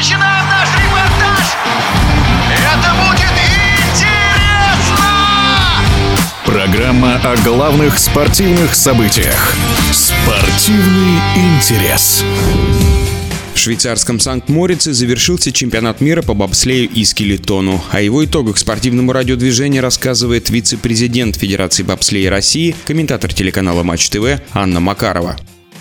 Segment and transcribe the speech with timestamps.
[0.00, 1.56] начинаем наш репортаж!
[2.48, 3.36] Это будет
[3.76, 5.04] интересно!
[6.46, 9.54] Программа о главных спортивных событиях.
[9.92, 12.24] Спортивный интерес.
[13.52, 17.84] В швейцарском Санкт-Морице завершился чемпионат мира по бобслею и скелетону.
[17.90, 24.80] О его итогах спортивному радиодвижению рассказывает вице-президент Федерации бобслея России, комментатор телеканала Матч ТВ Анна
[24.80, 25.36] Макарова.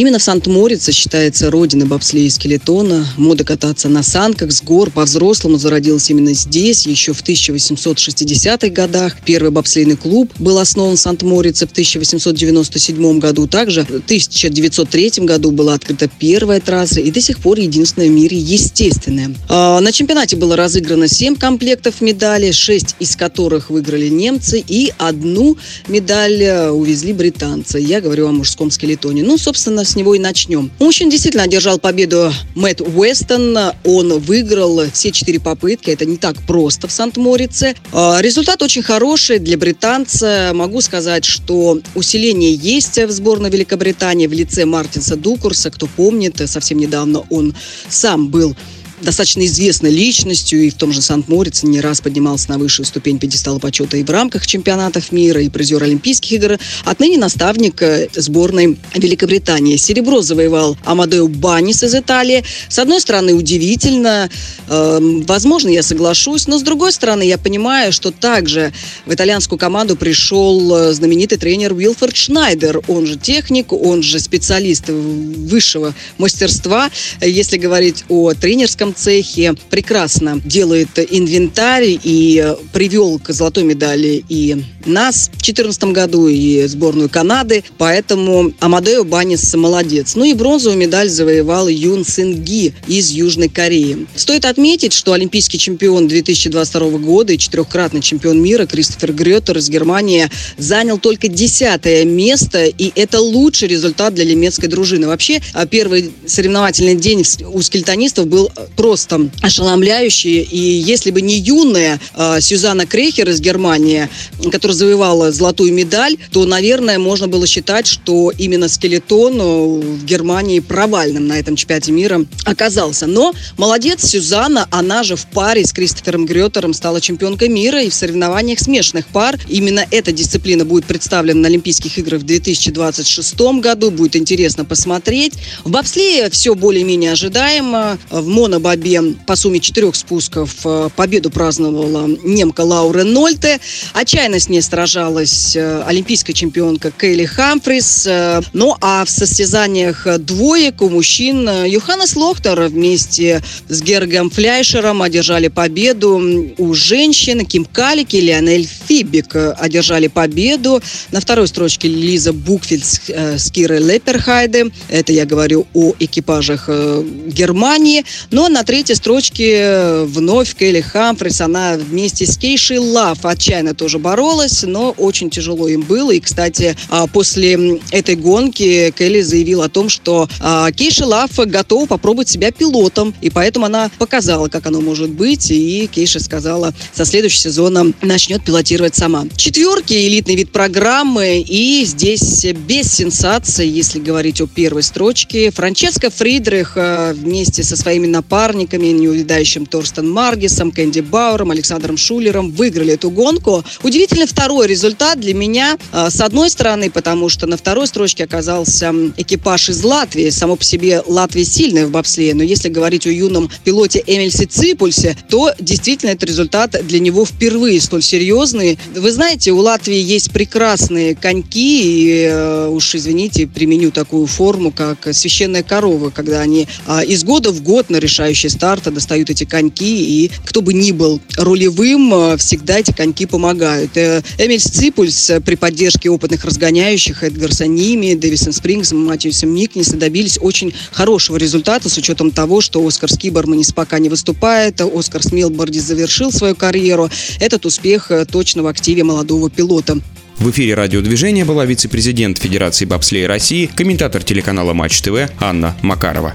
[0.00, 3.06] Именно в Сант-Морице считается родина бобслея и скелетона.
[3.18, 9.18] Мода кататься на санках с гор по-взрослому зародилась именно здесь, еще в 1860-х годах.
[9.26, 13.46] Первый бобслейный клуб был основан в Сант-Морице в 1897 году.
[13.46, 18.38] Также в 1903 году была открыта первая трасса и до сих пор единственная в мире
[18.38, 19.34] естественная.
[19.50, 25.58] А, на чемпионате было разыграно 7 комплектов медалей, 6 из которых выиграли немцы и одну
[25.88, 27.78] медаль э, увезли британцы.
[27.78, 29.24] Я говорю о мужском скелетоне.
[29.24, 30.70] Ну, собственно, с него и начнем.
[30.78, 33.56] Мужчин действительно одержал победу Мэтт Уэстон.
[33.84, 35.90] Он выиграл все четыре попытки.
[35.90, 37.74] Это не так просто в Сант-Морице.
[37.92, 40.52] А, результат очень хороший для британца.
[40.54, 45.70] Могу сказать, что усиление есть в сборной Великобритании в лице Мартинса Дукурса.
[45.70, 47.54] Кто помнит, совсем недавно он
[47.88, 48.56] сам был
[49.00, 53.58] достаточно известной личностью и в том же Сант-Морице не раз поднимался на высшую ступень пьедестала
[53.58, 56.58] почета и в рамках чемпионатов мира, и призер Олимпийских игр.
[56.84, 59.76] Отныне наставник э, сборной Великобритании.
[59.76, 62.44] Серебро завоевал Амадео Банис из Италии.
[62.68, 64.30] С одной стороны, удивительно.
[64.68, 68.72] Э, возможно, я соглашусь, но с другой стороны, я понимаю, что также
[69.06, 72.82] в итальянскую команду пришел э, знаменитый тренер Уилфорд Шнайдер.
[72.88, 76.90] Он же техник, он же специалист высшего мастерства.
[77.20, 84.64] Если говорить о тренерском этом цехе прекрасно делает инвентарь и привел к золотой медали и
[84.86, 87.64] нас в 2014 году, и сборную Канады.
[87.78, 90.14] Поэтому Амадео Банис молодец.
[90.14, 94.06] Ну и бронзовую медаль завоевал Юн Синги из Южной Кореи.
[94.14, 100.28] Стоит отметить, что олимпийский чемпион 2022 года и четырехкратный чемпион мира Кристофер Гретер из Германии
[100.58, 105.06] занял только десятое место, и это лучший результат для немецкой дружины.
[105.06, 105.40] Вообще,
[105.70, 110.42] первый соревновательный день у скельтонистов был просто ошеломляющие.
[110.42, 114.08] И если бы не юная э, Сюзанна Крехер из Германии,
[114.50, 119.38] которая завоевала золотую медаль, то, наверное, можно было считать, что именно скелетон
[119.80, 123.06] в Германии провальным на этом чемпионате мира оказался.
[123.06, 127.94] Но молодец Сюзанна, она же в паре с Кристофером Гретером стала чемпионкой мира и в
[127.94, 129.38] соревнованиях смешанных пар.
[129.48, 133.90] Именно эта дисциплина будет представлена на Олимпийских играх в 2026 году.
[133.90, 135.34] Будет интересно посмотреть.
[135.64, 137.98] В бобслее все более-менее ожидаемо.
[138.10, 143.60] В монобо бобе по сумме четырех спусков э, победу праздновала немка Лаура Нольте.
[143.94, 148.06] Отчаянно с ней сражалась э, олимпийская чемпионка Кейли Хамфрис.
[148.06, 155.48] Э, ну а в состязаниях двоек у мужчин Йоханнес Лохтер вместе с Гергом Фляйшером одержали
[155.48, 156.54] победу.
[156.58, 160.80] У женщин Ким Калик и Леонель Фибик одержали победу.
[161.10, 164.66] На второй строчке Лиза Букфельд с Кирой Лепперхайде.
[164.88, 168.04] Это я говорю о экипажах Германии.
[168.30, 171.40] Но на на третьей строчке э, вновь Келли Хамфрис.
[171.40, 176.12] Она вместе с Кейшей Лав отчаянно тоже боролась, но очень тяжело им было.
[176.12, 181.86] И, кстати, а, после этой гонки Келли заявила о том, что а, Кейша Лав готова
[181.86, 183.14] попробовать себя пилотом.
[183.20, 185.50] И поэтому она показала, как оно может быть.
[185.50, 189.26] И Кейша сказала, со следующего сезона начнет пилотировать сама.
[189.36, 191.44] Четверки– элитный вид программы.
[191.46, 195.50] И здесь без сенсации, если говорить о первой строчке.
[195.50, 202.94] Франческо Фридрих э, вместе со своими напарниками неувидающим Торстен Маргисом, Кэнди Бауэром, Александром Шулером выиграли
[202.94, 203.64] эту гонку.
[203.82, 208.90] Удивительно второй результат для меня, а, с одной стороны, потому что на второй строчке оказался
[209.18, 210.30] экипаж из Латвии.
[210.30, 215.14] Само по себе Латвия сильная в бобслее, но если говорить о юном пилоте Эмильсе Ципульсе,
[215.28, 218.78] то действительно этот результат для него впервые столь серьезный.
[218.96, 225.06] Вы знаете, у Латвии есть прекрасные коньки, и э, уж извините, применю такую форму, как
[225.12, 230.24] священная корова, когда они а, из года в год на решающий старта достают эти коньки,
[230.24, 233.90] и кто бы ни был рулевым, э, всегда эти коньки помогают.
[234.38, 240.38] Э, Эмиль Сципульс э, при поддержке опытных разгоняющих Эдгарса Ними, Дэвисон Спрингсом, Матьюсом Никниса добились
[240.40, 246.32] очень хорошего результата с учетом того, что Оскар Скиберманис пока не выступает, Оскар Смилборди завершил
[246.32, 247.10] свою карьеру.
[247.38, 249.98] Этот успех точно в активе молодого пилота.
[250.38, 256.34] В эфире радиодвижения была вице-президент Федерации бобслея России, комментатор телеканала Матч ТВ Анна Макарова.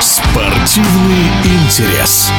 [0.00, 2.30] Спортивный интерес.